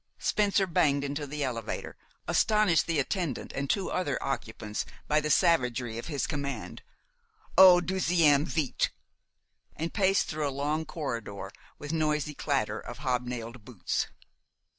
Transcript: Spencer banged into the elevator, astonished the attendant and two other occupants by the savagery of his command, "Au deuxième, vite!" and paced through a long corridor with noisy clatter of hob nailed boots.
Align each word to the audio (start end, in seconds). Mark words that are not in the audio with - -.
Spencer 0.17 0.65
banged 0.65 1.03
into 1.03 1.27
the 1.27 1.43
elevator, 1.43 1.95
astonished 2.27 2.87
the 2.87 2.97
attendant 2.97 3.51
and 3.53 3.69
two 3.69 3.91
other 3.91 4.17
occupants 4.23 4.83
by 5.07 5.19
the 5.21 5.29
savagery 5.29 5.99
of 5.99 6.07
his 6.07 6.25
command, 6.25 6.81
"Au 7.55 7.79
deuxième, 7.81 8.45
vite!" 8.47 8.89
and 9.75 9.93
paced 9.93 10.25
through 10.27 10.47
a 10.47 10.49
long 10.49 10.85
corridor 10.85 11.51
with 11.77 11.93
noisy 11.93 12.33
clatter 12.33 12.79
of 12.79 12.97
hob 12.97 13.27
nailed 13.27 13.63
boots. 13.63 14.07